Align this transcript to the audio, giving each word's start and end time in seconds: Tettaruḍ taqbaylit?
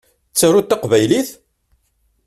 Tettaruḍ 0.31 0.65
taqbaylit? 0.67 1.29